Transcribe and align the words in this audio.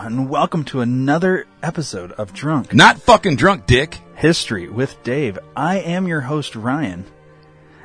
And 0.00 0.28
welcome 0.28 0.64
to 0.64 0.80
another 0.80 1.46
episode 1.62 2.12
of 2.12 2.32
Drunk 2.32 2.72
Not 2.74 3.00
fucking 3.00 3.36
drunk, 3.36 3.66
dick. 3.66 3.98
History 4.14 4.68
with 4.68 5.02
Dave. 5.02 5.38
I 5.56 5.78
am 5.80 6.06
your 6.06 6.20
host, 6.22 6.54
Ryan. 6.56 7.04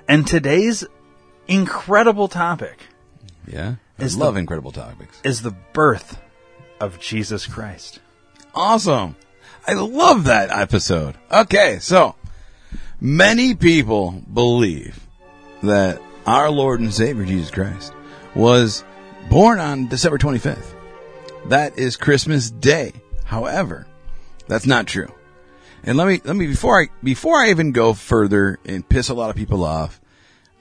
And 0.08 0.26
today's 0.28 0.84
incredible 1.48 2.28
topic 2.28 2.80
Yeah. 3.48 3.76
I 4.00 4.04
Is 4.04 4.18
love 4.18 4.34
the- 4.34 4.40
incredible 4.42 4.72
topics. 4.72 5.20
is 5.24 5.42
the 5.42 5.56
birth 5.74 6.20
of 6.80 7.00
Jesus 7.00 7.46
Christ. 7.48 8.00
Awesome. 8.54 9.16
I 9.68 9.74
love 9.74 10.26
that 10.26 10.50
episode. 10.52 11.16
Okay, 11.32 11.80
so 11.80 12.16
many 13.00 13.56
people 13.56 14.22
believe 14.34 15.00
that 15.64 16.02
our 16.26 16.50
Lord 16.50 16.80
and 16.80 16.94
Savior 16.94 17.26
Jesus 17.26 17.52
Christ 17.52 17.94
was 18.36 18.84
born 19.30 19.60
on 19.60 19.88
December 19.88 20.18
25th. 20.18 20.74
That 21.50 21.78
is 21.78 21.96
Christmas 21.96 22.50
Day. 22.50 22.92
However, 23.24 23.86
that's 24.48 24.66
not 24.66 24.88
true. 24.88 25.14
And 25.84 25.96
let 25.96 26.08
me 26.08 26.20
let 26.24 26.36
me 26.36 26.48
before 26.48 26.82
I 26.82 26.88
before 27.04 27.40
I 27.40 27.52
even 27.52 27.72
go 27.72 27.94
further 27.94 28.58
and 28.66 28.88
piss 28.88 29.10
a 29.10 29.14
lot 29.14 29.30
of 29.30 29.36
people 29.36 29.64
off, 29.64 30.02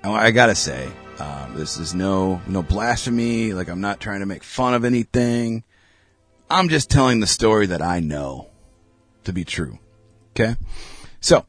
I, 0.02 0.30
gotta 0.30 0.54
say 0.54 0.86
um, 1.18 1.54
this 1.54 1.78
is 1.78 1.94
no 1.94 2.42
no 2.46 2.62
blasphemy. 2.62 3.54
Like 3.54 3.68
I'm 3.68 3.80
not 3.80 3.98
trying 3.98 4.20
to 4.20 4.26
make 4.26 4.44
fun 4.44 4.74
of 4.74 4.84
anything. 4.84 5.64
I'm 6.50 6.68
just 6.68 6.90
telling 6.90 7.20
the 7.20 7.26
story 7.26 7.64
that 7.66 7.80
I 7.80 8.00
know 8.00 8.50
to 9.24 9.32
be 9.32 9.44
true. 9.46 9.78
Okay? 10.32 10.56
So, 11.20 11.46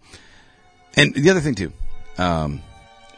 and 0.96 1.14
the 1.14 1.30
other 1.30 1.42
thing 1.42 1.56
too, 1.56 1.74
um, 2.18 2.62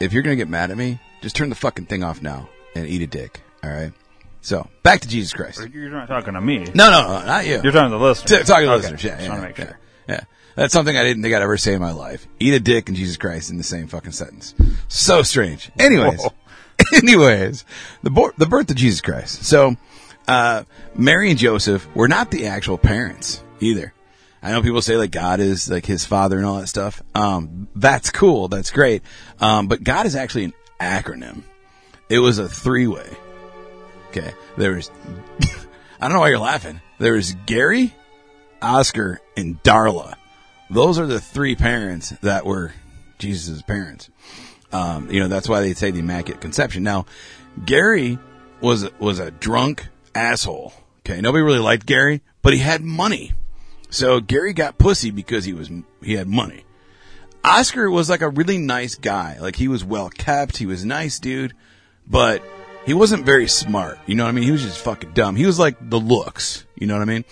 if 0.00 0.12
you're 0.12 0.24
gonna 0.24 0.34
get 0.34 0.48
mad 0.48 0.72
at 0.72 0.76
me, 0.76 0.98
just 1.22 1.36
turn 1.36 1.48
the 1.48 1.54
fucking 1.54 1.86
thing 1.86 2.02
off 2.02 2.20
now 2.20 2.48
and 2.74 2.88
eat 2.88 3.02
a 3.02 3.06
dick. 3.06 3.40
All 3.62 3.70
right? 3.70 3.92
So, 4.40 4.68
back 4.82 5.00
to 5.00 5.08
Jesus 5.08 5.32
Christ. 5.32 5.60
You're 5.72 5.90
not 5.90 6.08
talking 6.08 6.34
to 6.34 6.40
me. 6.40 6.58
No, 6.74 6.90
no, 6.90 7.02
no, 7.20 7.26
not 7.26 7.44
you. 7.46 7.60
You're 7.62 7.72
talking 7.72 7.90
to 7.90 7.98
the 7.98 8.04
listeners. 8.04 8.30
T- 8.40 8.44
talking 8.46 8.66
to 8.66 8.72
Okay, 8.74 8.76
listeners. 8.90 9.04
Yeah, 9.04 9.10
just 9.16 9.26
yeah, 9.28 9.34
yeah, 9.34 9.40
make 9.40 9.58
yeah, 9.58 9.64
sure. 9.64 9.78
yeah. 10.08 10.20
That's 10.54 10.72
something 10.72 10.96
I 10.96 11.02
didn't 11.04 11.22
think 11.22 11.34
I'd 11.34 11.42
ever 11.42 11.56
say 11.56 11.74
in 11.74 11.80
my 11.80 11.92
life. 11.92 12.26
Eat 12.40 12.54
a 12.54 12.60
dick 12.60 12.88
and 12.88 12.96
Jesus 12.96 13.16
Christ 13.16 13.50
in 13.50 13.58
the 13.58 13.62
same 13.64 13.86
fucking 13.88 14.12
sentence. 14.12 14.54
So 14.88 15.22
strange. 15.22 15.70
Anyways, 15.78 16.20
Whoa. 16.20 16.32
anyways, 16.94 17.64
the 18.02 18.10
bo- 18.10 18.32
the 18.38 18.46
birth 18.46 18.70
of 18.70 18.76
Jesus 18.76 19.00
Christ. 19.00 19.44
So, 19.44 19.76
uh, 20.28 20.62
Mary 20.94 21.30
and 21.30 21.38
Joseph 21.38 21.86
were 21.94 22.08
not 22.08 22.30
the 22.30 22.46
actual 22.46 22.78
parents 22.78 23.42
either. 23.60 23.92
I 24.42 24.52
know 24.52 24.62
people 24.62 24.80
say 24.82 24.96
like 24.96 25.10
God 25.10 25.40
is 25.40 25.68
like 25.68 25.84
his 25.84 26.04
father 26.04 26.36
and 26.36 26.46
all 26.46 26.60
that 26.60 26.68
stuff. 26.68 27.02
Um, 27.14 27.66
that's 27.74 28.10
cool. 28.10 28.46
That's 28.48 28.70
great. 28.70 29.02
Um, 29.40 29.66
but 29.66 29.82
God 29.82 30.06
is 30.06 30.14
actually 30.14 30.44
an 30.44 30.54
acronym. 30.80 31.42
It 32.08 32.20
was 32.20 32.38
a 32.38 32.48
three 32.48 32.86
way. 32.86 33.08
Okay. 34.18 34.32
There 34.56 34.72
was, 34.72 34.90
I 36.00 36.08
don't 36.08 36.12
know 36.12 36.20
why 36.20 36.30
you're 36.30 36.38
laughing. 36.38 36.80
There 36.98 37.12
was 37.12 37.34
Gary, 37.46 37.94
Oscar, 38.60 39.20
and 39.36 39.62
Darla. 39.62 40.14
Those 40.70 40.98
are 40.98 41.06
the 41.06 41.20
three 41.20 41.54
parents 41.54 42.10
that 42.22 42.44
were 42.44 42.72
Jesus' 43.18 43.62
parents. 43.62 44.10
Um, 44.72 45.10
you 45.10 45.20
know, 45.20 45.28
that's 45.28 45.48
why 45.48 45.60
they 45.60 45.74
say 45.74 45.90
the 45.90 46.00
Immaculate 46.00 46.40
Conception. 46.40 46.82
Now, 46.82 47.06
Gary 47.64 48.18
was, 48.60 48.88
was 48.98 49.18
a 49.18 49.30
drunk 49.30 49.88
asshole. 50.14 50.72
Okay. 51.00 51.20
Nobody 51.20 51.42
really 51.42 51.58
liked 51.58 51.86
Gary, 51.86 52.22
but 52.42 52.52
he 52.52 52.58
had 52.58 52.82
money. 52.82 53.32
So 53.90 54.20
Gary 54.20 54.52
got 54.52 54.78
pussy 54.78 55.10
because 55.10 55.44
he 55.44 55.54
was, 55.54 55.70
he 56.02 56.14
had 56.14 56.28
money. 56.28 56.64
Oscar 57.44 57.90
was 57.90 58.10
like 58.10 58.20
a 58.20 58.28
really 58.28 58.58
nice 58.58 58.96
guy. 58.96 59.38
Like 59.40 59.56
he 59.56 59.68
was 59.68 59.84
well 59.84 60.10
kept. 60.10 60.58
He 60.58 60.66
was 60.66 60.84
nice 60.84 61.18
dude, 61.18 61.54
but 62.06 62.42
he 62.88 62.94
wasn't 62.94 63.26
very 63.26 63.48
smart. 63.48 63.98
You 64.06 64.14
know 64.14 64.24
what 64.24 64.30
I 64.30 64.32
mean? 64.32 64.44
He 64.44 64.50
was 64.50 64.62
just 64.62 64.78
fucking 64.78 65.12
dumb. 65.12 65.36
He 65.36 65.44
was 65.44 65.58
like 65.58 65.76
the 65.78 66.00
looks. 66.00 66.64
You 66.74 66.86
know 66.86 66.94
what 66.94 67.02
I 67.02 67.04
mean? 67.04 67.26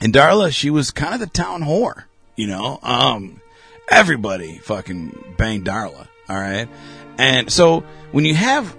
And 0.00 0.14
Darla, 0.14 0.50
she 0.50 0.70
was 0.70 0.90
kind 0.90 1.12
of 1.12 1.20
the 1.20 1.26
town 1.26 1.62
whore. 1.62 2.04
You 2.36 2.46
know, 2.46 2.78
um, 2.82 3.42
everybody 3.90 4.56
fucking 4.56 5.34
banged 5.36 5.66
Darla. 5.66 6.08
All 6.26 6.36
right. 6.36 6.70
And 7.18 7.52
so 7.52 7.84
when 8.12 8.24
you 8.24 8.34
have, 8.34 8.74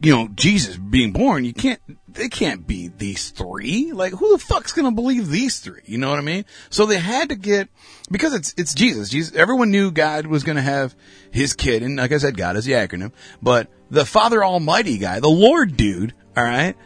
you 0.00 0.16
know, 0.16 0.26
Jesus 0.34 0.78
being 0.78 1.12
born, 1.12 1.44
you 1.44 1.52
can't, 1.52 1.80
they 2.08 2.30
can't 2.30 2.66
be 2.66 2.88
these 2.88 3.28
three. 3.32 3.92
Like, 3.92 4.14
who 4.14 4.32
the 4.32 4.38
fuck's 4.42 4.72
gonna 4.72 4.90
believe 4.90 5.28
these 5.28 5.60
three? 5.60 5.82
You 5.84 5.98
know 5.98 6.08
what 6.08 6.18
I 6.18 6.22
mean? 6.22 6.46
So 6.70 6.86
they 6.86 6.98
had 6.98 7.28
to 7.28 7.36
get, 7.36 7.68
because 8.10 8.32
it's, 8.32 8.54
it's 8.56 8.72
Jesus. 8.72 9.10
Jesus, 9.10 9.36
everyone 9.36 9.70
knew 9.70 9.90
God 9.90 10.26
was 10.26 10.44
gonna 10.44 10.62
have 10.62 10.94
his 11.30 11.52
kid, 11.52 11.82
and 11.82 11.96
like 11.96 12.12
I 12.12 12.16
said, 12.16 12.38
God 12.38 12.56
is 12.56 12.64
the 12.64 12.72
acronym, 12.72 13.12
but 13.42 13.68
the 13.90 14.04
Father 14.04 14.44
Almighty 14.44 14.98
guy, 14.98 15.20
the 15.20 15.28
Lord 15.28 15.76
dude, 15.76 16.14
alright, 16.36 16.76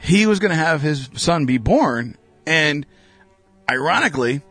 he 0.00 0.26
was 0.26 0.38
gonna 0.38 0.54
have 0.54 0.82
his 0.82 1.08
son 1.14 1.46
be 1.46 1.58
born, 1.58 2.16
and 2.46 2.86
ironically, 3.70 4.42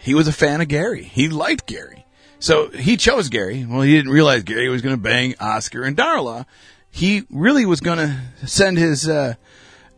he 0.00 0.14
was 0.14 0.28
a 0.28 0.32
fan 0.32 0.60
of 0.60 0.68
Gary. 0.68 1.04
He 1.04 1.28
liked 1.28 1.66
Gary. 1.66 2.06
So 2.38 2.68
he 2.68 2.96
chose 2.96 3.28
Gary. 3.28 3.66
Well, 3.68 3.82
he 3.82 3.96
didn't 3.96 4.12
realize 4.12 4.44
Gary 4.44 4.68
was 4.68 4.82
going 4.82 4.94
to 4.94 5.00
bang 5.00 5.34
Oscar 5.40 5.82
and 5.82 5.96
Darla. 5.96 6.46
He 6.90 7.24
really 7.30 7.66
was 7.66 7.80
going 7.80 7.98
to 7.98 8.46
send 8.46 8.78
his 8.78 9.08
uh, 9.08 9.34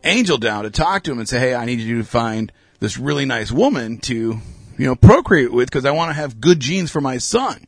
angel 0.03 0.37
down 0.37 0.63
to 0.63 0.71
talk 0.71 1.03
to 1.03 1.11
him 1.11 1.19
and 1.19 1.29
say, 1.29 1.39
"Hey, 1.39 1.55
I 1.55 1.65
need 1.65 1.79
you 1.79 1.99
to 1.99 2.03
find 2.03 2.51
this 2.79 2.97
really 2.97 3.25
nice 3.25 3.51
woman 3.51 3.99
to, 3.99 4.39
you 4.77 4.85
know, 4.85 4.95
procreate 4.95 5.51
with 5.51 5.69
because 5.69 5.85
I 5.85 5.91
want 5.91 6.09
to 6.09 6.13
have 6.13 6.41
good 6.41 6.59
genes 6.59 6.91
for 6.91 7.01
my 7.01 7.19
son." 7.19 7.65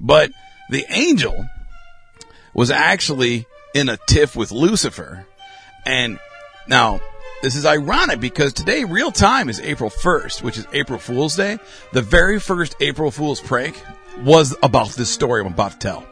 But 0.00 0.30
the 0.70 0.86
angel 0.88 1.46
was 2.56 2.70
actually 2.70 3.46
in 3.74 3.90
a 3.90 3.98
tiff 4.08 4.34
with 4.34 4.50
Lucifer, 4.50 5.26
and 5.84 6.18
now, 6.66 7.00
this 7.42 7.54
is 7.54 7.66
ironic 7.66 8.18
because 8.18 8.54
today, 8.54 8.84
real 8.84 9.12
time, 9.12 9.48
is 9.48 9.60
April 9.60 9.90
1st, 9.90 10.42
which 10.42 10.56
is 10.58 10.66
April 10.72 10.98
Fool's 10.98 11.36
Day. 11.36 11.58
The 11.92 12.02
very 12.02 12.40
first 12.40 12.74
April 12.80 13.10
Fool's 13.10 13.40
prank 13.40 13.80
was 14.24 14.56
about 14.62 14.88
this 14.90 15.10
story 15.10 15.42
I'm 15.42 15.48
about 15.48 15.72
to 15.72 15.78
tell. 15.78 16.06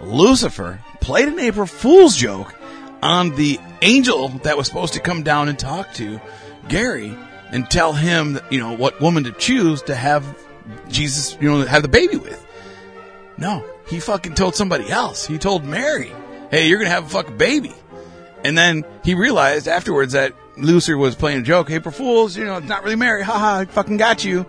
Lucifer 0.00 0.80
played 1.00 1.28
an 1.28 1.40
April 1.40 1.66
Fool's 1.66 2.16
joke 2.16 2.54
on 3.02 3.34
the 3.34 3.58
angel 3.82 4.28
that 4.44 4.56
was 4.56 4.68
supposed 4.68 4.94
to 4.94 5.00
come 5.00 5.24
down 5.24 5.48
and 5.48 5.58
talk 5.58 5.92
to 5.94 6.20
Gary 6.68 7.14
and 7.50 7.68
tell 7.68 7.92
him, 7.92 8.38
you 8.48 8.60
know, 8.60 8.76
what 8.76 9.00
woman 9.00 9.24
to 9.24 9.32
choose 9.32 9.82
to 9.82 9.94
have 9.94 10.24
Jesus, 10.88 11.36
you 11.40 11.50
know, 11.50 11.66
have 11.66 11.82
the 11.82 11.88
baby 11.88 12.16
with. 12.16 12.40
No, 13.36 13.66
he 13.86 14.00
fucking 14.00 14.34
told 14.34 14.54
somebody 14.54 14.90
else. 14.90 15.26
He 15.26 15.38
told 15.38 15.64
Mary, 15.64 16.12
hey, 16.50 16.68
you're 16.68 16.78
going 16.78 16.88
to 16.88 16.94
have 16.94 17.06
a 17.06 17.08
fucking 17.08 17.36
baby. 17.36 17.74
And 18.42 18.56
then 18.56 18.84
he 19.02 19.14
realized 19.14 19.68
afterwards 19.68 20.12
that 20.12 20.34
Lucifer 20.56 20.96
was 20.96 21.14
playing 21.14 21.40
a 21.40 21.42
joke. 21.42 21.70
April 21.70 21.92
Fools, 21.92 22.36
you 22.36 22.44
know, 22.44 22.56
it's 22.58 22.68
not 22.68 22.84
really 22.84 22.96
Mary. 22.96 23.22
Ha 23.22 23.38
ha, 23.38 23.58
I 23.60 23.64
fucking 23.64 23.96
got 23.96 24.24
you. 24.24 24.46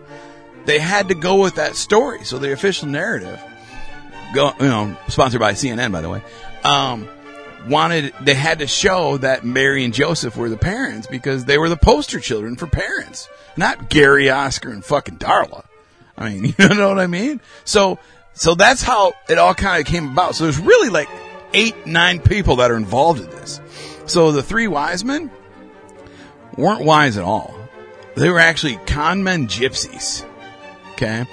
They 0.65 0.79
had 0.79 1.09
to 1.09 1.15
go 1.15 1.41
with 1.41 1.55
that 1.55 1.75
story. 1.75 2.23
So 2.25 2.37
the 2.37 2.51
official 2.51 2.87
narrative, 2.87 3.41
go, 4.33 4.51
you 4.59 4.67
know, 4.67 4.97
sponsored 5.07 5.39
by 5.39 5.53
CNN, 5.53 5.91
by 5.91 6.01
the 6.01 6.09
way, 6.09 6.21
um, 6.63 7.07
wanted, 7.67 8.13
they 8.21 8.33
had 8.33 8.59
to 8.59 8.67
show 8.67 9.17
that 9.17 9.45
Mary 9.45 9.83
and 9.83 9.93
Joseph 9.93 10.35
were 10.35 10.49
the 10.49 10.57
parents 10.57 11.07
because 11.07 11.45
they 11.45 11.57
were 11.57 11.69
the 11.69 11.77
poster 11.77 12.19
children 12.19 12.55
for 12.55 12.67
parents, 12.67 13.29
not 13.55 13.89
Gary, 13.89 14.29
Oscar, 14.29 14.71
and 14.71 14.83
fucking 14.83 15.17
Darla. 15.17 15.65
I 16.17 16.29
mean, 16.29 16.45
you 16.57 16.69
know 16.69 16.89
what 16.89 16.99
I 16.99 17.07
mean? 17.07 17.41
So, 17.63 17.99
so 18.35 18.53
that's 18.53 18.83
how 18.83 19.13
it 19.29 19.37
all 19.37 19.53
kind 19.53 19.81
of 19.81 19.87
came 19.91 20.11
about. 20.11 20.35
So 20.35 20.43
there's 20.43 20.59
really 20.59 20.89
like 20.89 21.09
eight, 21.53 21.87
nine 21.87 22.19
people 22.19 22.57
that 22.57 22.69
are 22.69 22.77
involved 22.77 23.21
in 23.21 23.29
this. 23.29 23.61
So 24.05 24.31
the 24.31 24.43
three 24.43 24.67
wise 24.67 25.03
men 25.03 25.31
weren't 26.57 26.83
wise 26.83 27.17
at 27.17 27.23
all. 27.23 27.55
They 28.15 28.29
were 28.29 28.39
actually 28.39 28.75
con 28.85 29.23
men 29.23 29.47
gypsies. 29.47 30.25
Okay. 30.93 31.25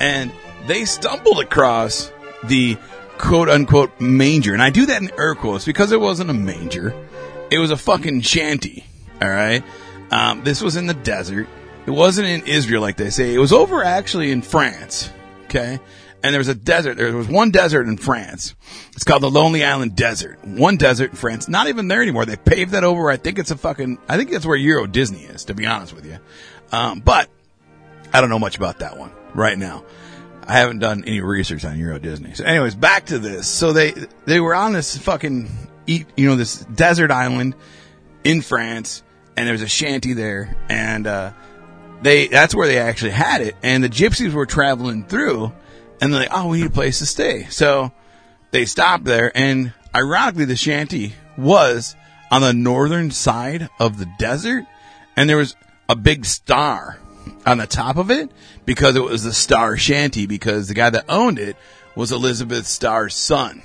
And 0.00 0.32
they 0.66 0.84
stumbled 0.84 1.40
across 1.40 2.12
the 2.44 2.76
quote 3.18 3.48
unquote 3.48 4.00
manger. 4.00 4.52
And 4.52 4.62
I 4.62 4.70
do 4.70 4.86
that 4.86 5.00
in 5.00 5.10
air 5.18 5.34
quotes 5.34 5.64
because 5.64 5.92
it 5.92 6.00
wasn't 6.00 6.30
a 6.30 6.34
manger. 6.34 6.94
It 7.50 7.58
was 7.58 7.70
a 7.70 7.76
fucking 7.76 8.22
shanty. 8.22 8.84
All 9.22 9.28
right. 9.28 9.62
Um, 10.10 10.42
this 10.44 10.60
was 10.60 10.76
in 10.76 10.86
the 10.86 10.94
desert. 10.94 11.48
It 11.86 11.90
wasn't 11.90 12.28
in 12.28 12.46
Israel 12.46 12.82
like 12.82 12.96
they 12.96 13.10
say. 13.10 13.32
It 13.34 13.38
was 13.38 13.52
over 13.52 13.82
actually 13.82 14.30
in 14.30 14.42
France. 14.42 15.10
Okay. 15.44 15.78
And 16.22 16.32
there 16.32 16.40
was 16.40 16.48
a 16.48 16.54
desert. 16.54 16.96
There 16.96 17.16
was 17.16 17.28
one 17.28 17.50
desert 17.50 17.86
in 17.86 17.96
France. 17.96 18.54
It's 18.94 19.04
called 19.04 19.22
the 19.22 19.30
Lonely 19.30 19.62
Island 19.62 19.94
Desert. 19.94 20.44
One 20.44 20.76
desert 20.76 21.10
in 21.10 21.16
France. 21.16 21.48
Not 21.48 21.68
even 21.68 21.86
there 21.86 22.02
anymore. 22.02 22.26
They 22.26 22.36
paved 22.36 22.72
that 22.72 22.82
over. 22.82 23.08
I 23.08 23.16
think 23.16 23.38
it's 23.38 23.52
a 23.52 23.56
fucking. 23.56 23.98
I 24.08 24.16
think 24.16 24.30
that's 24.30 24.44
where 24.44 24.56
Euro 24.56 24.86
Disney 24.86 25.20
is. 25.22 25.44
To 25.44 25.54
be 25.54 25.66
honest 25.66 25.94
with 25.94 26.06
you, 26.06 26.18
um, 26.72 27.00
but 27.00 27.30
I 28.12 28.20
don't 28.20 28.30
know 28.30 28.38
much 28.40 28.56
about 28.56 28.80
that 28.80 28.98
one 28.98 29.12
right 29.34 29.56
now. 29.56 29.84
I 30.44 30.54
haven't 30.54 30.80
done 30.80 31.04
any 31.06 31.20
research 31.20 31.64
on 31.64 31.78
Euro 31.78 31.98
Disney. 31.98 32.34
So, 32.34 32.44
anyways, 32.44 32.74
back 32.74 33.06
to 33.06 33.18
this. 33.18 33.46
So 33.46 33.72
they 33.72 33.94
they 34.24 34.40
were 34.40 34.54
on 34.54 34.72
this 34.72 34.96
fucking 34.96 35.48
you 35.88 36.04
know, 36.18 36.36
this 36.36 36.60
desert 36.66 37.10
island 37.10 37.54
in 38.24 38.42
France, 38.42 39.02
and 39.36 39.46
there 39.46 39.52
was 39.52 39.62
a 39.62 39.68
shanty 39.68 40.12
there, 40.12 40.56
and 40.68 41.06
uh, 41.06 41.32
they 42.02 42.28
that's 42.28 42.54
where 42.54 42.66
they 42.66 42.78
actually 42.78 43.12
had 43.12 43.40
it. 43.40 43.56
And 43.62 43.82
the 43.82 43.88
gypsies 43.88 44.32
were 44.32 44.46
traveling 44.46 45.04
through, 45.04 45.52
and 46.00 46.12
they're 46.12 46.20
like, 46.20 46.30
"Oh, 46.32 46.48
we 46.48 46.58
need 46.58 46.66
a 46.66 46.70
place 46.70 46.98
to 46.98 47.06
stay." 47.06 47.46
So 47.50 47.92
they 48.50 48.64
stopped 48.64 49.04
there, 49.04 49.32
and 49.34 49.72
ironically, 49.94 50.44
the 50.44 50.56
shanty 50.56 51.14
was 51.36 51.96
on 52.30 52.42
the 52.42 52.52
northern 52.52 53.10
side 53.10 53.68
of 53.78 53.98
the 53.98 54.08
desert, 54.18 54.64
and 55.16 55.28
there 55.28 55.36
was 55.36 55.56
a 55.88 55.96
big 55.96 56.24
star 56.24 56.98
on 57.46 57.58
the 57.58 57.66
top 57.66 57.96
of 57.96 58.10
it 58.10 58.30
because 58.66 58.96
it 58.96 59.02
was 59.02 59.24
the 59.24 59.32
Star 59.32 59.76
Shanty 59.76 60.26
because 60.26 60.68
the 60.68 60.74
guy 60.74 60.90
that 60.90 61.06
owned 61.08 61.38
it 61.38 61.56
was 61.94 62.12
Elizabeth 62.12 62.66
Starr's 62.66 63.14
son, 63.14 63.62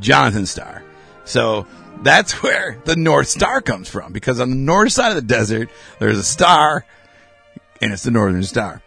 Jonathan 0.00 0.46
Starr. 0.46 0.82
So 1.24 1.66
that's 2.02 2.32
where 2.42 2.78
the 2.84 2.96
North 2.96 3.28
Star 3.28 3.60
comes 3.60 3.88
from 3.88 4.12
because 4.12 4.40
on 4.40 4.50
the 4.50 4.56
north 4.56 4.92
side 4.92 5.10
of 5.10 5.16
the 5.16 5.22
desert, 5.22 5.68
there's 5.98 6.18
a 6.18 6.24
star 6.24 6.84
and 7.80 7.92
it's 7.92 8.02
the 8.02 8.10
Northern 8.10 8.42
Star. 8.42 8.82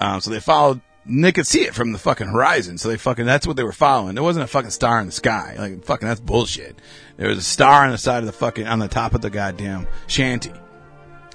Um, 0.00 0.20
so 0.20 0.30
they 0.30 0.40
followed, 0.40 0.80
and 1.04 1.24
they 1.24 1.32
could 1.32 1.46
see 1.46 1.62
it 1.62 1.74
from 1.74 1.92
the 1.92 1.98
fucking 1.98 2.28
horizon. 2.28 2.78
So 2.78 2.88
they 2.88 2.96
fucking, 2.96 3.26
that's 3.26 3.46
what 3.46 3.56
they 3.56 3.64
were 3.64 3.72
following. 3.72 4.14
There 4.14 4.22
wasn't 4.22 4.44
a 4.44 4.48
fucking 4.48 4.70
star 4.70 5.00
in 5.00 5.06
the 5.06 5.12
sky. 5.12 5.56
Like, 5.58 5.84
fucking, 5.84 6.06
that's 6.06 6.20
bullshit. 6.20 6.76
There 7.16 7.28
was 7.28 7.38
a 7.38 7.42
star 7.42 7.84
on 7.84 7.90
the 7.90 7.98
side 7.98 8.18
of 8.18 8.26
the 8.26 8.32
fucking, 8.32 8.66
on 8.66 8.78
the 8.78 8.88
top 8.88 9.14
of 9.14 9.20
the 9.20 9.30
goddamn 9.30 9.88
shanty. 10.06 10.52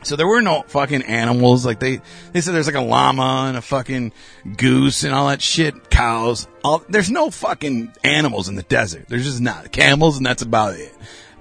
So 0.04 0.16
there 0.16 0.28
were 0.28 0.42
no 0.42 0.64
fucking 0.68 1.04
animals. 1.04 1.66
Like 1.66 1.80
they, 1.80 2.00
they 2.32 2.40
said 2.40 2.54
there's 2.54 2.68
like 2.68 2.76
a 2.76 2.82
llama 2.82 3.46
and 3.48 3.58
a 3.58 3.62
fucking 3.62 4.14
goose 4.56 5.04
and 5.04 5.14
all 5.14 5.28
that 5.28 5.42
shit. 5.42 5.90
Cows. 5.90 6.48
All, 6.64 6.84
there's 6.88 7.12
no 7.12 7.30
fucking 7.30 7.94
animals 8.04 8.48
in 8.48 8.56
the 8.56 8.64
desert. 8.64 9.06
There's 9.10 9.26
just 9.26 9.42
not 9.42 9.72
camels 9.72 10.18
and 10.18 10.26
that's 10.26 10.44
about 10.44 10.76
it. 10.76 10.94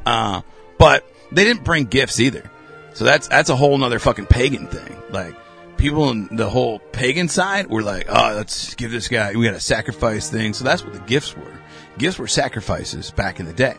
Uh, 0.05 0.41
but 0.79 1.09
they 1.31 1.45
didn't 1.45 1.65
bring 1.65 1.85
gifts 1.85 2.19
either. 2.19 2.51
So 2.95 3.05
that's, 3.05 3.29
that's 3.29 3.51
a 3.51 3.57
whole 3.57 3.77
nother 3.79 3.99
fucking 3.99 4.27
pagan 4.27 4.67
thing. 4.67 4.97
Like 5.11 5.37
people 5.77 6.11
in 6.11 6.37
the 6.37 6.49
whole 6.49 6.79
pagan 6.79 7.29
side 7.29 7.69
were 7.69 7.83
like, 7.83 8.07
oh, 8.09 8.35
let's 8.35 8.75
give 8.75 8.91
this 8.91 9.09
guy, 9.09 9.35
we 9.35 9.45
got 9.45 9.53
to 9.53 9.61
sacrifice 9.61 10.31
things. 10.31 10.59
So 10.59 10.65
that's 10.65 10.85
what 10.85 10.93
the 10.93 11.01
gifts 11.01 11.37
were. 11.37 11.61
Gifts 11.99 12.19
were 12.19 12.29
sacrifices 12.29 13.11
back 13.11 13.41
in 13.41 13.47
the 13.47 13.53
day. 13.53 13.77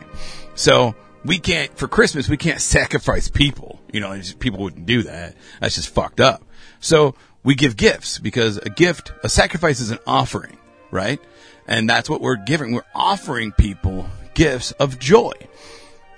So 0.56 0.96
we 1.26 1.40
can't 1.40 1.76
for 1.78 1.88
Christmas 1.88 2.30
we 2.30 2.38
can't 2.38 2.62
sacrifice 2.78 3.30
people. 3.30 3.82
You 3.92 4.00
know, 4.00 4.20
people 4.40 4.60
wouldn't 4.60 4.86
do 4.86 5.04
that. 5.04 5.36
That's 5.60 5.76
just 5.76 5.90
fucked 5.90 6.20
up. 6.20 6.44
So 6.80 7.16
we 7.44 7.56
give 7.56 7.78
gifts 7.78 8.20
because 8.20 8.58
a 8.58 8.70
gift, 8.70 9.12
a 9.24 9.30
sacrifice 9.30 9.80
is 9.80 9.92
an 9.92 10.00
offering, 10.06 10.58
right? 10.92 11.20
And 11.68 11.90
that's 11.90 12.10
what 12.10 12.22
we're 12.22 12.36
giving. 12.38 12.74
We're 12.74 12.82
offering 12.94 13.52
people 13.52 14.08
gifts 14.34 14.72
of 14.74 15.00
joy. 15.00 15.34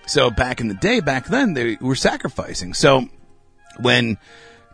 So 0.06 0.32
back 0.32 0.60
in 0.60 0.68
the 0.68 0.74
day, 0.74 1.00
back 1.00 1.28
then 1.28 1.54
they 1.54 1.78
were 1.80 1.96
sacrificing. 1.96 2.74
So 2.74 3.08
when 3.80 4.18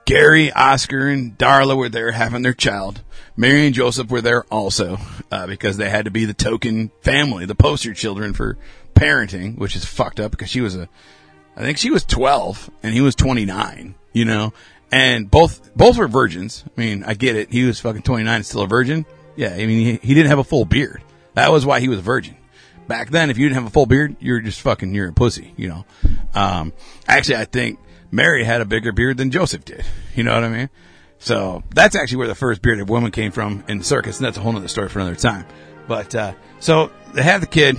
Gary, 0.06 0.52
Oscar, 0.52 1.08
and 1.08 1.38
Darla 1.38 1.76
were 1.76 1.90
there 1.90 2.12
having 2.12 2.44
their 2.44 2.54
child. 2.54 3.02
Mary 3.36 3.66
and 3.66 3.76
Joseph 3.76 4.10
were 4.10 4.22
there 4.22 4.44
also 4.46 4.98
uh, 5.32 5.48
because 5.48 5.78
they 5.78 5.90
had 5.90 6.06
to 6.06 6.12
be 6.12 6.26
the 6.26 6.34
token 6.34 6.92
family, 7.02 7.46
the 7.46 7.56
poster 7.56 7.94
children 7.94 8.34
for 8.34 8.58
parenting, 8.94 9.58
which 9.58 9.76
is 9.76 9.84
fucked 9.84 10.20
up 10.20 10.32
because 10.32 10.50
she 10.50 10.62
was 10.62 10.76
a, 10.76 10.88
I 11.58 11.62
think 11.62 11.78
she 11.78 11.90
was 11.90 12.06
12 12.06 12.70
and 12.84 12.94
he 12.94 13.02
was 13.02 13.16
29, 13.16 13.96
you 14.14 14.26
know, 14.26 14.54
and 14.92 15.30
both, 15.30 15.76
both 15.76 15.98
were 15.98 16.08
virgins. 16.08 16.64
I 16.78 16.80
mean, 16.80 17.04
I 17.04 17.16
get 17.16 17.36
it. 17.36 17.52
He 17.52 17.66
was 17.66 17.80
fucking 17.80 18.04
29 18.04 18.34
and 18.34 18.46
still 18.46 18.62
a 18.62 18.68
virgin. 18.68 19.06
Yeah. 19.36 19.54
I 19.54 19.66
mean, 19.66 20.00
he, 20.00 20.08
he 20.08 20.14
didn't 20.14 20.30
have 20.30 20.40
a 20.40 20.44
full 20.44 20.66
beard. 20.66 21.02
That 21.34 21.52
was 21.52 21.66
why 21.66 21.82
he 21.82 21.90
was 21.90 22.00
a 22.00 22.04
virgin. 22.04 22.38
Back 22.88 23.10
then, 23.10 23.32
if 23.32 23.38
you 23.38 23.48
didn't 23.48 23.64
have 23.64 23.68
a 23.68 23.74
full 23.74 23.88
beard, 23.88 24.16
you're 24.20 24.40
just 24.40 24.62
fucking, 24.62 24.94
you're 24.94 25.10
a 25.10 25.14
pussy, 25.14 25.54
you 25.58 25.68
know. 25.68 25.86
Um, 26.36 26.72
actually, 27.08 27.38
I 27.38 27.46
think 27.46 27.80
Mary 28.16 28.44
had 28.44 28.62
a 28.62 28.66
bigger 28.66 28.92
beard 28.92 29.18
than 29.18 29.32
Joseph 29.32 29.66
did. 29.66 29.86
You 30.16 30.24
know 30.24 30.34
what 30.34 30.44
I 30.44 30.50
mean? 30.50 30.70
So 31.20 31.64
that's 31.74 31.96
actually 31.96 32.18
where 32.18 32.28
the 32.28 32.36
first 32.36 32.62
bearded 32.62 32.90
woman 32.90 33.12
came 33.12 33.32
from 33.32 33.64
in 33.68 33.80
the 33.80 33.84
circus, 33.84 34.18
and 34.18 34.26
that's 34.26 34.38
a 34.38 34.42
whole 34.42 34.56
other 34.56 34.68
story 34.68 34.90
for 34.90 35.00
another 35.00 35.16
time. 35.16 35.46
But, 35.88 36.16
uh, 36.16 36.34
so 36.60 36.92
they 37.14 37.22
had 37.22 37.42
the 37.42 37.48
kid, 37.48 37.78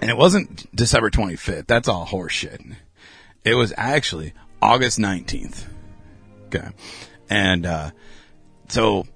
and 0.00 0.10
it 0.10 0.16
wasn't 0.16 0.74
December 0.74 1.10
25th. 1.10 1.66
That's 1.66 1.88
all 1.88 2.06
horseshit. 2.06 2.76
It 3.44 3.54
was 3.54 3.72
actually 3.76 4.32
August 4.60 4.98
19th. 4.98 5.64
Okay. 6.46 6.68
And, 7.28 7.66
uh, 7.66 7.90
so 8.68 9.06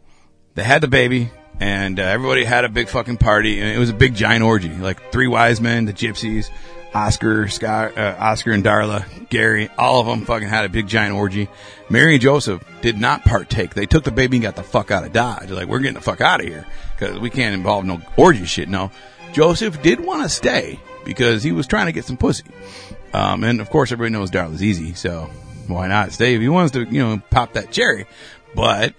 they 0.54 0.64
had 0.64 0.82
the 0.82 0.88
baby 0.88 1.30
and 1.60 1.98
uh, 1.98 2.02
everybody 2.02 2.44
had 2.44 2.64
a 2.64 2.68
big 2.68 2.88
fucking 2.88 3.16
party 3.16 3.60
and 3.60 3.70
it 3.70 3.78
was 3.78 3.90
a 3.90 3.94
big 3.94 4.14
giant 4.14 4.42
orgy. 4.42 4.68
Like 4.68 5.12
three 5.12 5.28
wise 5.28 5.60
men, 5.60 5.86
the 5.86 5.92
gypsies, 5.92 6.50
Oscar, 6.96 7.46
Scott, 7.48 7.98
uh, 7.98 8.16
Oscar 8.18 8.52
and 8.52 8.64
Darla, 8.64 9.04
Gary, 9.28 9.68
all 9.76 10.00
of 10.00 10.06
them 10.06 10.24
fucking 10.24 10.48
had 10.48 10.64
a 10.64 10.70
big 10.70 10.86
giant 10.86 11.14
orgy. 11.14 11.46
Mary 11.90 12.14
and 12.14 12.22
Joseph 12.22 12.64
did 12.80 12.98
not 12.98 13.22
partake. 13.22 13.74
They 13.74 13.84
took 13.84 14.02
the 14.02 14.10
baby 14.10 14.38
and 14.38 14.42
got 14.42 14.56
the 14.56 14.62
fuck 14.62 14.90
out 14.90 15.04
of 15.04 15.12
Dodge. 15.12 15.50
Like, 15.50 15.68
we're 15.68 15.80
getting 15.80 15.96
the 15.96 16.00
fuck 16.00 16.22
out 16.22 16.40
of 16.40 16.46
here 16.46 16.66
because 16.98 17.18
we 17.18 17.28
can't 17.28 17.54
involve 17.54 17.84
no 17.84 18.00
orgy 18.16 18.46
shit. 18.46 18.70
No, 18.70 18.90
Joseph 19.34 19.82
did 19.82 20.00
want 20.00 20.22
to 20.22 20.30
stay 20.30 20.80
because 21.04 21.42
he 21.42 21.52
was 21.52 21.66
trying 21.66 21.84
to 21.84 21.92
get 21.92 22.06
some 22.06 22.16
pussy. 22.16 22.44
Um, 23.12 23.44
and 23.44 23.60
of 23.60 23.68
course, 23.68 23.92
everybody 23.92 24.14
knows 24.14 24.30
Darla's 24.30 24.62
easy, 24.62 24.94
so 24.94 25.28
why 25.66 25.88
not 25.88 26.12
stay 26.12 26.34
if 26.34 26.40
he 26.40 26.48
wants 26.48 26.72
to, 26.72 26.84
you 26.84 27.02
know, 27.02 27.20
pop 27.28 27.52
that 27.52 27.70
cherry. 27.72 28.06
But 28.54 28.94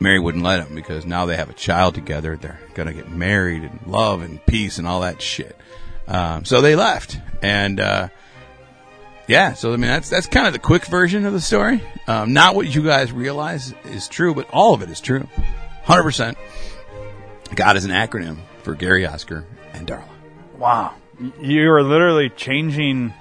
Mary 0.00 0.18
wouldn't 0.18 0.42
let 0.42 0.66
him 0.66 0.74
because 0.74 1.04
now 1.04 1.26
they 1.26 1.36
have 1.36 1.50
a 1.50 1.54
child 1.54 1.94
together. 1.94 2.38
They're 2.38 2.60
gonna 2.72 2.94
get 2.94 3.10
married 3.10 3.64
and 3.64 3.80
love 3.86 4.22
and 4.22 4.44
peace 4.46 4.78
and 4.78 4.86
all 4.86 5.02
that 5.02 5.20
shit. 5.20 5.58
Um, 6.06 6.44
so 6.44 6.60
they 6.60 6.76
left, 6.76 7.18
and 7.42 7.80
uh, 7.80 8.08
yeah. 9.26 9.54
So 9.54 9.72
I 9.72 9.76
mean, 9.76 9.82
that's 9.88 10.10
that's 10.10 10.26
kind 10.26 10.46
of 10.46 10.52
the 10.52 10.58
quick 10.58 10.84
version 10.86 11.24
of 11.24 11.32
the 11.32 11.40
story. 11.40 11.82
Um, 12.06 12.32
not 12.32 12.54
what 12.54 12.72
you 12.74 12.82
guys 12.82 13.10
realize 13.12 13.72
is 13.84 14.08
true, 14.08 14.34
but 14.34 14.48
all 14.50 14.74
of 14.74 14.82
it 14.82 14.90
is 14.90 15.00
true, 15.00 15.26
hundred 15.84 16.02
percent. 16.02 16.36
God 17.54 17.76
is 17.76 17.84
an 17.84 17.90
acronym 17.90 18.38
for 18.62 18.74
Gary, 18.74 19.06
Oscar, 19.06 19.46
and 19.72 19.86
Darla. 19.86 20.04
Wow. 20.58 20.94
You 21.40 21.70
are 21.70 21.82
literally 21.82 22.28
changing 22.30 23.14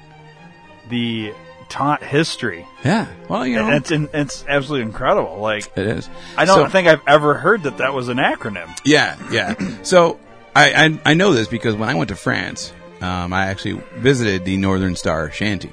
the 0.90 1.34
taught 1.70 2.04
history. 2.04 2.68
Yeah. 2.84 3.08
Well, 3.30 3.46
you 3.46 3.56
know, 3.58 3.70
It's 3.72 3.92
it's 3.92 4.44
absolutely 4.48 4.88
incredible. 4.88 5.38
Like 5.40 5.72
it 5.78 5.86
is. 5.88 6.10
I 6.38 6.46
don't 6.46 6.66
So- 6.66 6.70
think 6.70 6.88
I've 6.88 7.02
ever 7.08 7.36
heard 7.36 7.64
that 7.64 7.78
that 7.78 7.94
was 7.94 8.10
an 8.10 8.18
acronym. 8.18 8.70
Yeah, 8.84 9.16
yeah. 9.32 9.56
so 9.84 10.20
I, 10.56 10.86
I 10.86 11.00
I 11.12 11.14
know 11.14 11.34
this 11.34 11.48
because 11.48 11.76
when 11.76 11.90
I 11.90 11.96
went 11.96 12.10
to 12.10 12.16
France, 12.16 12.74
um, 13.02 13.34
I 13.34 13.48
actually 13.48 13.82
visited 13.96 14.46
the 14.46 14.58
Northern 14.58 14.96
Star 14.96 15.32
Shanty, 15.32 15.72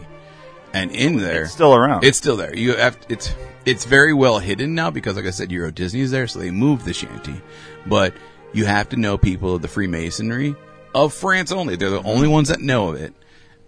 and 0.73 0.91
in 0.91 1.17
there, 1.19 1.43
It's 1.43 1.53
still 1.53 1.75
around. 1.75 2.05
It's 2.05 2.19
still 2.19 2.37
there. 2.37 2.55
You 2.55 2.77
have 2.77 2.99
it's 3.09 3.35
it's 3.67 3.85
very 3.85 4.15
well 4.15 4.39
hidden 4.39 4.75
now 4.75 4.91
because, 4.91 5.17
like 5.17 5.27
I 5.27 5.31
said, 5.31 5.53
Euro 5.53 5.71
Disney's 5.71 6.11
there, 6.11 6.27
so 6.27 6.39
they 6.39 6.51
moved 6.51 6.85
the 6.85 6.95
shanty. 6.95 7.41
But 7.87 8.15
you 8.53 8.65
have 8.65 8.89
to 8.91 8.97
know 8.97 9.19
people 9.19 9.55
of 9.55 9.63
the 9.63 9.69
Freemasonry 9.69 10.57
of 10.95 11.13
France 11.13 11.53
only. 11.53 11.77
They're 11.77 11.91
the 11.91 12.03
only 12.03 12.29
ones 12.29 12.49
that 12.49 12.61
know 12.61 12.89
of 12.89 12.97
it, 12.97 13.13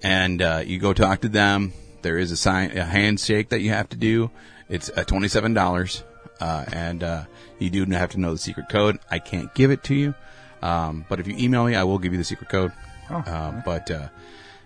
and 0.03 0.41
uh, 0.41 0.63
you 0.65 0.79
go 0.79 0.93
talk 0.93 1.21
to 1.21 1.29
them. 1.29 1.73
There 2.03 2.19
is 2.19 2.33
a 2.33 2.37
sign, 2.37 2.77
a 2.77 2.85
handshake 2.85 3.51
that 3.51 3.61
you 3.61 3.71
have 3.71 3.89
to 3.91 3.97
do. 3.97 4.31
It's 4.69 4.91
uh, 4.97 5.05
twenty 5.05 5.29
seven 5.29 5.55
dollars, 5.55 6.03
uh, 6.41 6.65
and 6.73 7.03
uh, 7.03 7.25
you 7.59 7.71
do 7.71 7.85
have 7.93 8.11
to 8.11 8.21
know 8.21 8.33
the 8.33 8.39
secret 8.39 8.69
code. 8.71 8.99
I 9.11 9.19
can't 9.19 9.55
give 9.55 9.71
it 9.71 9.85
to 9.85 9.95
you, 9.95 10.15
um, 10.63 11.05
but 11.09 11.21
if 11.21 11.27
you 11.27 11.35
email 11.37 11.65
me, 11.65 11.75
I 11.75 11.85
will 11.85 11.99
give 11.99 12.13
you 12.13 12.19
the 12.19 12.25
secret 12.25 12.49
code. 12.49 12.73
uh, 13.11 13.63
but 13.65 13.91
uh, 13.91 14.09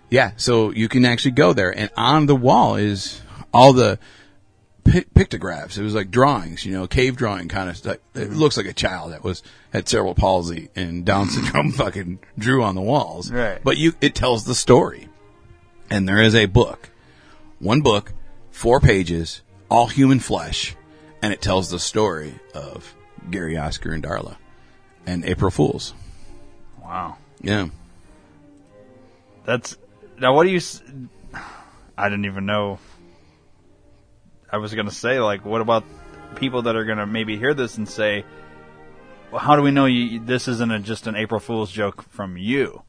yeah, 0.09 0.31
so 0.37 0.71
you 0.71 0.87
can 0.87 1.03
actually 1.05 1.31
go 1.31 1.53
there, 1.53 1.75
and 1.75 1.89
on 1.97 2.27
the 2.27 2.35
wall 2.35 2.75
is 2.75 3.21
all 3.53 3.73
the 3.73 3.99
pi- 4.85 5.05
pictographs. 5.13 5.77
It 5.77 5.83
was 5.83 5.95
like 5.95 6.11
drawings, 6.11 6.65
you 6.65 6.73
know, 6.73 6.87
cave 6.87 7.17
drawing 7.17 7.49
kind 7.49 7.69
of 7.69 7.77
stuff. 7.77 7.97
It 8.15 8.31
looks 8.31 8.57
like 8.57 8.67
a 8.67 8.73
child 8.73 9.11
that 9.11 9.23
was 9.23 9.43
had 9.73 9.89
cerebral 9.89 10.15
palsy 10.15 10.69
and 10.75 11.05
Down 11.05 11.29
syndrome 11.29 11.71
fucking 11.71 12.19
drew 12.37 12.63
on 12.63 12.75
the 12.75 12.81
walls. 12.81 13.31
Right. 13.31 13.59
But 13.63 13.77
you, 13.77 13.93
it 13.99 14.15
tells 14.15 14.45
the 14.45 14.55
story, 14.55 15.09
and 15.89 16.07
there 16.07 16.21
is 16.21 16.35
a 16.35 16.45
book, 16.45 16.89
one 17.59 17.81
book, 17.81 18.13
four 18.51 18.79
pages, 18.79 19.41
all 19.69 19.87
human 19.87 20.19
flesh, 20.19 20.75
and 21.21 21.33
it 21.33 21.41
tells 21.41 21.69
the 21.69 21.79
story 21.79 22.39
of 22.53 22.95
Gary 23.29 23.57
Oscar 23.57 23.91
and 23.91 24.03
Darla 24.03 24.37
and 25.07 25.25
April 25.25 25.49
Fools. 25.49 25.93
wow. 26.83 27.17
Yeah. 27.41 27.69
That's 29.45 29.77
now. 30.19 30.35
What 30.35 30.43
do 30.43 30.49
you? 30.49 30.59
I 31.97 32.09
didn't 32.09 32.25
even 32.25 32.45
know. 32.45 32.79
I 34.51 34.57
was 34.57 34.73
gonna 34.75 34.91
say 34.91 35.19
like, 35.19 35.45
what 35.45 35.61
about 35.61 35.83
people 36.35 36.63
that 36.63 36.75
are 36.75 36.85
gonna 36.85 37.07
maybe 37.07 37.37
hear 37.37 37.53
this 37.53 37.77
and 37.77 37.87
say, 37.87 38.25
how 39.35 39.55
do 39.55 39.61
we 39.61 39.71
know 39.71 39.85
you, 39.85 40.19
this 40.19 40.47
isn't 40.47 40.71
a, 40.71 40.79
just 40.79 41.07
an 41.07 41.15
April 41.15 41.39
Fool's 41.39 41.71
joke 41.71 42.03
from 42.09 42.37
you? 42.37 42.83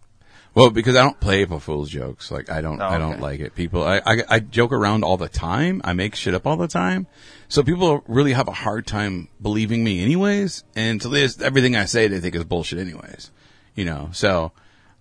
Well, 0.58 0.70
because 0.70 0.96
I 0.96 1.04
don't 1.04 1.20
play 1.20 1.42
April 1.42 1.60
Fool's 1.60 1.88
jokes. 1.88 2.32
Like 2.32 2.50
I 2.50 2.60
don't, 2.60 2.82
Oh, 2.82 2.84
I 2.84 2.98
don't 2.98 3.12
okay. 3.12 3.22
like 3.22 3.38
it. 3.38 3.54
People, 3.54 3.84
I, 3.84 4.02
I, 4.04 4.22
I 4.28 4.40
joke 4.40 4.72
around 4.72 5.04
all 5.04 5.16
the 5.16 5.28
time. 5.28 5.80
I 5.84 5.92
make 5.92 6.16
shit 6.16 6.34
up 6.34 6.48
all 6.48 6.56
the 6.56 6.66
time. 6.66 7.06
So 7.46 7.62
people 7.62 8.02
really 8.08 8.32
have 8.32 8.48
a 8.48 8.52
hard 8.52 8.84
time 8.84 9.28
believing 9.40 9.84
me, 9.84 10.02
anyways. 10.02 10.64
And 10.74 11.00
so 11.00 11.10
this, 11.10 11.40
everything 11.40 11.76
I 11.76 11.84
say, 11.84 12.08
they 12.08 12.18
think 12.18 12.34
is 12.34 12.42
bullshit, 12.42 12.80
anyways. 12.80 13.30
You 13.76 13.84
know, 13.84 14.08
so 14.12 14.50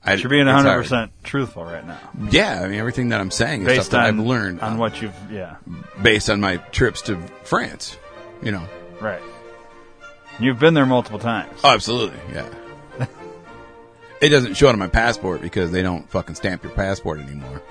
I, 0.04 0.14
You're 0.14 0.30
being 0.30 0.46
100 0.46 0.78
percent 0.78 1.12
truthful 1.24 1.64
right 1.66 1.86
now, 1.86 1.98
Yeah, 2.30 2.62
I 2.62 2.68
mean 2.68 2.80
everything 2.80 3.10
that 3.10 3.20
I'm 3.20 3.32
saying 3.32 3.62
is 3.62 3.68
based 3.68 3.88
stuff 3.88 4.04
that 4.04 4.08
on 4.10 4.20
I've 4.20 4.26
learned 4.28 4.62
on 4.62 4.74
uh, 4.74 4.78
what 4.78 5.02
you've 5.02 5.16
yeah 5.32 5.56
based 6.00 6.30
on 6.30 6.40
my 6.40 6.58
trips 6.58 7.02
to 7.04 7.18
France. 7.44 7.98
You 8.44 8.52
know, 8.52 8.68
right. 9.02 9.24
You've 10.40 10.60
been 10.60 10.76
there 10.76 10.86
multiple 10.86 11.18
times. 11.18 11.60
oh, 11.64 11.74
absolutely, 11.74 12.20
yeah. 12.32 12.48
It 14.22 14.30
doesn't 14.30 14.56
show 14.56 14.68
it 14.70 14.74
on 14.74 14.80
my 14.80 14.88
passport 14.88 15.42
because 15.42 15.72
they 15.72 15.82
don't 15.82 16.10
fucking 16.10 16.36
stamp 16.36 16.64
your 16.64 16.72
passport 16.74 17.20
anymore. 17.20 17.62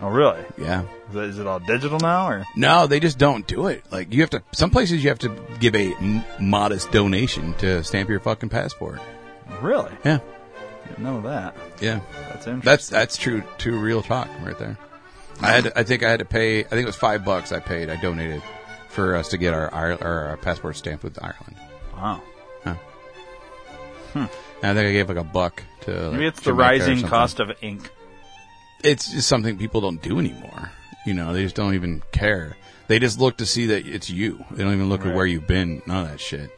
Oh, 0.00 0.08
really? 0.08 0.44
Yeah. 0.58 0.82
Is 1.10 1.16
it, 1.16 1.24
is 1.24 1.38
it 1.38 1.46
all 1.46 1.58
digital 1.58 1.98
now, 1.98 2.28
or 2.28 2.44
No, 2.54 2.86
they 2.86 3.00
just 3.00 3.16
don't 3.18 3.46
do 3.46 3.68
it. 3.68 3.82
Like 3.90 4.12
you 4.12 4.20
have 4.20 4.30
to. 4.30 4.42
Some 4.52 4.70
places 4.70 5.02
you 5.02 5.08
have 5.08 5.18
to 5.20 5.34
give 5.58 5.74
a 5.74 5.94
m- 5.94 6.22
modest 6.38 6.90
donation 6.92 7.54
to 7.54 7.82
stamp 7.82 8.10
your 8.10 8.20
fucking 8.20 8.50
passport. 8.50 9.00
really? 9.62 9.92
Yeah, 10.04 10.18
Didn't 10.88 11.02
know 11.04 11.22
that. 11.22 11.56
yeah. 11.80 12.00
That's 12.28 12.46
interesting. 12.46 12.60
That's 12.60 12.88
that's 12.88 13.16
true. 13.16 13.42
True, 13.56 13.78
real 13.80 14.02
talk 14.02 14.28
right 14.44 14.58
there. 14.58 14.76
I 15.40 15.50
had. 15.52 15.64
To, 15.64 15.78
I 15.78 15.82
think 15.82 16.02
I 16.02 16.10
had 16.10 16.18
to 16.18 16.24
pay. 16.26 16.60
I 16.60 16.68
think 16.68 16.82
it 16.82 16.86
was 16.86 16.96
five 16.96 17.24
bucks. 17.24 17.50
I 17.52 17.60
paid. 17.60 17.88
I 17.88 17.96
donated 17.96 18.42
for 18.90 19.16
us 19.16 19.28
to 19.30 19.38
get 19.38 19.54
our 19.54 19.72
our, 19.72 20.02
our 20.02 20.36
passport 20.36 20.76
stamped 20.76 21.04
with 21.04 21.18
Ireland. 21.22 21.56
wow. 21.94 22.22
And 22.66 22.76
hmm. 24.12 24.24
I 24.62 24.74
think 24.74 24.88
I 24.88 24.92
gave 24.92 25.08
like 25.08 25.18
a 25.18 25.24
buck 25.24 25.62
to. 25.82 25.90
Like, 25.92 26.12
Maybe 26.12 26.26
it's 26.26 26.40
the 26.40 26.44
Jamaica 26.50 26.52
or 26.62 26.68
rising 26.70 26.94
something. 26.96 27.08
cost 27.10 27.40
of 27.40 27.50
ink. 27.62 27.90
It's 28.82 29.10
just 29.10 29.28
something 29.28 29.56
people 29.58 29.80
don't 29.80 30.00
do 30.02 30.18
anymore. 30.18 30.70
You 31.06 31.14
know, 31.14 31.32
they 31.32 31.42
just 31.42 31.54
don't 31.56 31.74
even 31.74 32.02
care. 32.12 32.56
They 32.88 32.98
just 32.98 33.18
look 33.18 33.36
to 33.38 33.46
see 33.46 33.66
that 33.66 33.86
it's 33.86 34.08
you. 34.10 34.44
They 34.50 34.62
don't 34.64 34.72
even 34.72 34.88
look 34.88 35.00
Right. 35.02 35.10
at 35.10 35.16
where 35.16 35.26
you've 35.26 35.46
been. 35.46 35.82
None 35.86 36.04
of 36.04 36.10
that 36.10 36.20
shit. 36.20 36.50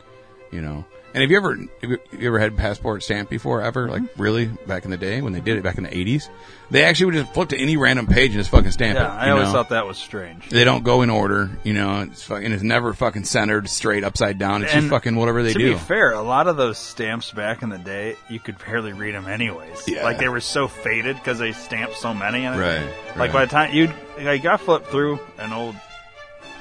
You 0.53 0.61
know. 0.63 0.85
And 1.19 1.23
have 1.23 1.31
you 1.33 1.37
ever 1.37 1.57
have 1.57 1.91
you 2.21 2.29
ever 2.29 2.39
had 2.39 2.57
passport 2.57 3.03
stamp 3.03 3.29
before? 3.29 3.61
Ever 3.61 3.89
like 3.89 4.03
Mm-hmm. 4.03 4.23
really 4.23 4.45
back 4.69 4.85
in 4.85 4.93
the 4.93 4.97
day 4.97 5.21
when 5.21 5.33
they 5.33 5.41
did 5.41 5.57
it 5.59 5.65
back 5.65 5.77
in 5.77 5.83
the 5.83 5.93
eighties? 5.97 6.31
They 6.71 6.85
actually 6.85 7.07
would 7.07 7.15
just 7.15 7.35
flip 7.35 7.49
to 7.49 7.59
any 7.59 7.77
random 7.77 8.07
page 8.07 8.31
and 8.31 8.39
just 8.39 8.51
fucking 8.51 8.71
stamp 8.71 8.97
it. 8.99 9.01
Yeah, 9.03 9.13
I 9.13 9.27
you 9.27 9.33
always 9.33 9.49
know? 9.49 9.53
thought 9.55 9.71
that 9.71 9.85
was 9.85 9.99
strange. 9.99 10.49
they 10.51 10.63
don't 10.63 10.85
go 10.85 11.03
in 11.03 11.11
order. 11.11 11.51
You 11.65 11.75
know, 11.75 12.03
it's 12.03 12.23
fucking 12.23 12.53
it's 12.53 12.63
never 12.63 12.95
fucking 12.95 13.25
centered 13.25 13.69
straight 13.69 14.05
upside 14.05 14.39
down. 14.39 14.63
It's 14.63 14.73
just 14.73 14.83
And 14.83 14.91
fucking 14.91 15.17
whatever 15.17 15.43
they 15.43 15.53
do. 15.55 15.59
to 15.59 15.65
do. 15.65 15.73
be 15.73 15.79
fair, 15.81 16.13
a 16.13 16.23
lot 16.23 16.47
of 16.47 16.57
those 16.57 16.79
stamps 16.79 17.33
back 17.33 17.63
in 17.63 17.69
the 17.71 17.79
day, 17.79 18.15
you 18.31 18.39
could 18.39 18.57
barely 18.65 18.93
read 18.93 19.17
them 19.17 19.27
anyways. 19.27 19.89
Yeah. 19.89 20.05
Like 20.05 20.19
they 20.19 20.29
were 20.29 20.39
so 20.41 20.69
faded 20.69 21.17
because 21.17 21.41
they 21.41 21.51
stamped 21.51 21.97
so 21.97 22.15
many. 22.15 22.45
And 22.45 22.61
Right, 22.61 22.81
Like 23.09 23.17
right. 23.17 23.33
by 23.33 23.45
the 23.47 23.51
time 23.51 23.75
you, 23.75 23.91
like, 24.21 24.45
I 24.45 24.57
flipped 24.57 24.87
through 24.89 25.19
an 25.39 25.53
old 25.53 25.75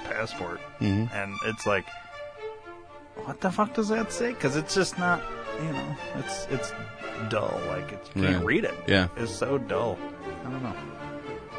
passport, 0.06 0.60
Mhm. 0.82 1.14
and 1.14 1.36
it's 1.46 1.68
like, 1.68 1.86
what 3.25 3.41
the 3.41 3.51
fuck 3.51 3.74
does 3.74 3.89
that 3.89 4.12
say? 4.12 4.29
Because 4.33 4.55
it's 4.55 4.74
just 4.75 4.97
not, 4.97 5.21
you 5.63 5.71
know, 5.71 5.95
it's 6.19 6.47
it's 6.50 6.71
dull. 7.29 7.59
Like 7.67 7.91
it's, 7.91 8.09
you 8.15 8.24
can't 8.24 8.38
Right. 8.38 8.45
read 8.45 8.63
it. 8.65 8.75
Yeah. 8.88 9.07
it's 9.17 9.33
so 9.36 9.57
dull. 9.57 9.97
I 10.45 10.50
don't 10.50 10.63
know. 10.63 10.74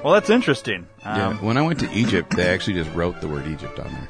Well, 0.05 0.13
that's 0.15 0.31
interesting. 0.31 0.87
Yeah. 1.01 1.29
Um, 1.29 1.43
When 1.43 1.57
I 1.59 1.63
went 1.63 1.81
to 1.81 1.91
Egypt, 1.93 2.37
they 2.37 2.47
actually 2.49 2.75
just 2.75 2.95
wrote 2.95 3.21
the 3.21 3.29
word 3.29 3.47
Egypt 3.49 3.79
on 3.81 3.93
there 3.93 4.09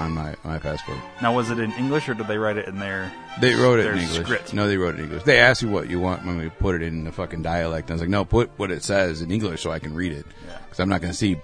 on 0.00 0.10
my 0.12 0.34
my 0.42 0.58
passport. 0.58 0.98
Now, 1.22 1.32
was 1.34 1.50
it 1.50 1.58
in 1.60 1.70
English 1.72 2.08
or 2.08 2.14
did 2.14 2.26
they 2.26 2.38
write 2.38 2.56
it 2.56 2.66
in 2.66 2.78
their? 2.78 3.12
They 3.40 3.54
wrote 3.54 3.78
it 3.78 3.82
their 3.84 3.92
in 3.92 3.98
English. 4.00 4.24
script? 4.24 4.54
No, 4.54 4.66
they 4.66 4.78
wrote 4.78 4.94
it 4.94 4.98
in 4.98 5.04
English. 5.04 5.22
They 5.24 5.38
asked 5.38 5.60
you 5.62 5.68
what 5.68 5.88
you 5.90 6.00
want 6.00 6.24
when 6.26 6.38
we 6.38 6.48
put 6.48 6.74
it 6.74 6.82
in 6.82 7.04
the 7.04 7.12
fucking 7.12 7.42
dialect. 7.42 7.90
I 7.90 7.94
was 7.94 8.00
like, 8.00 8.10
no, 8.10 8.24
put 8.24 8.50
what 8.56 8.70
it 8.70 8.82
says 8.82 9.20
in 9.22 9.30
English 9.30 9.60
so 9.62 9.70
I 9.70 9.78
can 9.78 9.94
read 9.94 10.12
it. 10.12 10.26
Yeah. 10.48 10.58
Because 10.64 10.80
I'm 10.80 10.88
not 10.88 11.02
going 11.02 11.12
to 11.12 11.16
see 11.16 11.34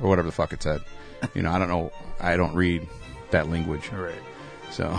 or 0.00 0.08
whatever 0.08 0.26
the 0.26 0.32
fuck 0.32 0.52
it 0.52 0.62
said. 0.62 0.80
You 1.34 1.42
know, 1.42 1.52
I 1.52 1.58
don't 1.58 1.68
know. 1.68 1.92
I 2.20 2.36
don't 2.36 2.54
read 2.54 2.88
that 3.30 3.48
language, 3.50 3.88
Right. 3.92 4.14
so 4.70 4.96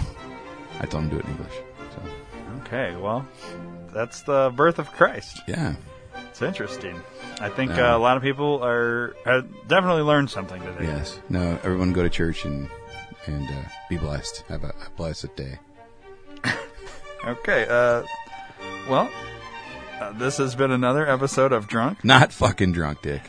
I 0.79 0.85
told 0.85 1.05
him 1.05 1.09
to 1.11 1.15
do 1.15 1.19
it 1.19 1.25
in 1.25 1.31
English. 1.31 1.53
So 1.93 2.01
Okay. 2.65 2.95
Well, 2.95 3.25
that's 3.93 4.21
the 4.21 4.51
birth 4.55 4.79
of 4.79 4.91
Christ. 4.93 5.41
yeah, 5.47 5.75
It's 6.29 6.41
interesting. 6.41 6.99
I 7.41 7.49
think 7.49 7.71
Yeah. 7.71 7.93
uh, 7.93 7.97
a 7.97 7.99
lot 7.99 8.17
of 8.17 8.23
people 8.23 8.63
are 8.63 9.15
have 9.25 9.47
definitely 9.67 10.03
learned 10.03 10.29
something 10.29 10.61
today. 10.61 10.85
yes. 10.85 11.19
No, 11.29 11.57
everyone 11.63 11.93
go 11.93 12.03
to 12.03 12.09
church 12.09 12.45
and 12.45 12.69
and 13.27 13.47
uh, 13.47 13.53
be 13.89 13.97
blessed. 13.97 14.43
Have 14.49 14.63
a, 14.63 14.69
a 14.69 14.89
blessed 14.95 15.35
day. 15.35 15.59
Okay. 17.27 17.67
Uh, 17.69 18.03
well, 18.89 19.09
uh, 19.99 20.13
this 20.13 20.37
has 20.37 20.55
been 20.55 20.71
another 20.71 21.05
episode 21.05 21.51
of 21.51 21.67
Drunk 21.67 22.03
Not 22.05 22.31
fucking 22.31 22.71
drunk, 22.71 23.01
Dick. 23.01 23.21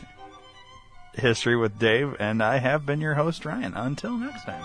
History 1.13 1.57
with 1.57 1.77
Dave, 1.77 2.15
and 2.19 2.41
I 2.41 2.57
have 2.57 2.85
been 2.85 3.01
your 3.01 3.15
host 3.15 3.43
Ryan. 3.43 3.73
Until 3.73 4.15
next 4.17 4.45
time. 4.45 4.63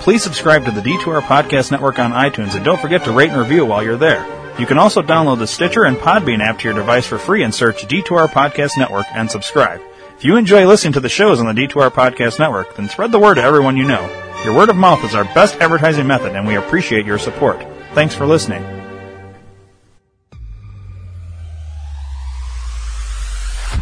Please 0.00 0.22
subscribe 0.22 0.64
to 0.64 0.70
the 0.70 0.80
D2R 0.80 1.20
Podcast 1.20 1.70
Network 1.70 1.98
on 1.98 2.12
iTunes 2.12 2.54
and 2.54 2.64
don't 2.64 2.80
forget 2.80 3.04
to 3.04 3.12
rate 3.12 3.30
and 3.30 3.38
review 3.38 3.66
while 3.66 3.82
you're 3.82 3.98
there. 3.98 4.26
You 4.58 4.66
can 4.66 4.78
also 4.78 5.02
download 5.02 5.38
the 5.38 5.46
Stitcher 5.46 5.84
and 5.84 5.96
Podbean 5.96 6.40
app 6.40 6.58
to 6.58 6.64
your 6.64 6.74
device 6.74 7.06
for 7.06 7.18
free 7.18 7.42
and 7.42 7.54
search 7.54 7.86
D2R 7.86 8.28
Podcast 8.28 8.78
Network 8.78 9.06
and 9.12 9.30
subscribe. 9.30 9.80
If 10.16 10.24
you 10.24 10.36
enjoy 10.36 10.66
listening 10.66 10.94
to 10.94 11.00
the 11.00 11.08
shows 11.10 11.38
on 11.38 11.46
the 11.46 11.52
D2R 11.52 11.90
Podcast 11.90 12.38
Network, 12.38 12.76
then 12.76 12.88
spread 12.88 13.12
the 13.12 13.18
word 13.18 13.34
to 13.34 13.42
everyone 13.42 13.76
you 13.76 13.84
know. 13.84 14.00
Your 14.44 14.56
word 14.56 14.70
of 14.70 14.76
mouth 14.76 15.04
is 15.04 15.14
our 15.14 15.24
best 15.24 15.56
advertising 15.56 16.06
method 16.06 16.34
and 16.34 16.46
we 16.46 16.56
appreciate 16.56 17.04
your 17.04 17.18
support. 17.18 17.62
Thanks 17.92 18.14
for 18.14 18.26
listening. 18.26 18.62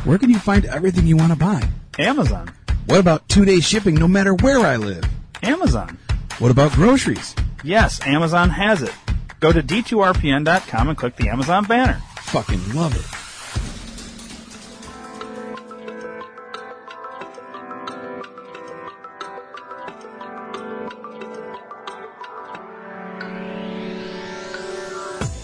Where 0.05 0.19
can 0.19 0.31
you 0.31 0.39
find 0.39 0.65
everything 0.65 1.07
you 1.07 1.17
want 1.17 1.33
to 1.33 1.39
buy? 1.39 1.69
Amazon. 1.99 2.51
What 2.87 2.99
about 2.99 3.29
two 3.29 3.45
day 3.45 3.61
shipping 3.61 3.95
no 3.95 4.09
matter 4.09 4.35
where 4.35 4.61
I 4.61 4.77
live? 4.77 5.05
Amazon. 5.43 5.99
What 6.39 6.53
about 6.53 6.71
groceries? 6.71 7.35
Yes, 7.65 8.01
Amazon 8.07 8.51
has 8.51 8.81
it. 8.81 8.95
Go 9.41 9.51
to 9.51 9.61
d2rpn.com 9.61 10.89
and 10.89 10.97
click 10.97 11.17
the 11.17 11.29
Amazon 11.31 11.65
banner. 11.65 12.01
Fucking 12.19 12.75
love 12.75 12.95
it. 12.95 13.03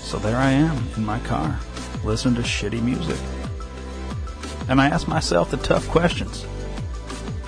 So 0.04 0.20
there 0.20 0.36
I 0.36 0.52
am 0.52 0.78
in 0.96 1.04
my 1.04 1.18
car, 1.20 1.58
listening 2.04 2.36
to 2.36 2.42
shitty 2.42 2.80
music. 2.80 3.18
And 4.68 4.80
I 4.80 4.86
ask 4.86 5.08
myself 5.08 5.50
the 5.50 5.56
tough 5.56 5.88
questions. 5.88 6.44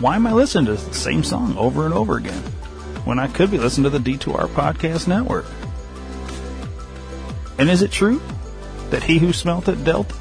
Why 0.01 0.17
am 0.17 0.27
I 0.27 0.33
listening 0.33 0.67
to 0.67 0.73
the 0.73 0.93
same 0.93 1.23
song 1.23 1.57
over 1.57 1.85
and 1.85 1.95
over 1.95 2.17
again 2.17 2.43
when 3.07 3.21
I 3.21 3.29
could 3.29 3.53
be 3.53 3.59
listening 3.59 3.91
to 3.91 3.99
the 3.99 4.17
D2R 4.17 4.49
Podcast 4.49 5.07
Network? 5.07 5.47
And 7.57 7.71
is 7.71 7.81
it 7.81 7.93
true 7.93 8.21
that 8.91 9.05
he 9.05 9.19
who 9.19 9.33
smelt 9.33 9.69
it 9.69 9.85
dealt? 9.85 10.13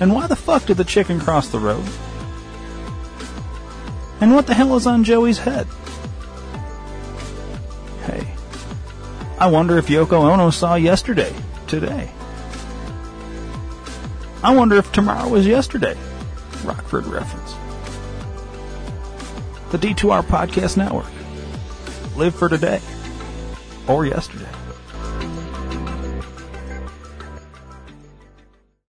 And 0.00 0.12
why 0.12 0.26
the 0.26 0.34
fuck 0.34 0.64
did 0.64 0.78
the 0.78 0.84
chicken 0.84 1.20
cross 1.20 1.48
the 1.48 1.58
road? 1.58 1.84
And 4.20 4.34
what 4.34 4.46
the 4.46 4.54
hell 4.54 4.74
is 4.74 4.86
on 4.86 5.04
Joey's 5.04 5.38
head? 5.38 5.66
Hey, 8.06 8.26
I 9.38 9.48
wonder 9.48 9.76
if 9.76 9.88
Yoko 9.88 10.32
Ono 10.32 10.48
saw 10.48 10.76
yesterday, 10.76 11.34
today. 11.66 12.10
I 14.42 14.54
wonder 14.54 14.76
if 14.76 14.90
tomorrow 14.92 15.28
was 15.28 15.46
yesterday. 15.46 15.96
Rockford 16.64 17.06
reference. 17.06 17.43
The 19.74 19.88
D2R 19.88 20.22
Podcast 20.22 20.76
Network. 20.76 21.10
Live 22.16 22.36
for 22.36 22.48
today 22.48 22.80
or 23.88 24.06
yesterday. 24.06 24.63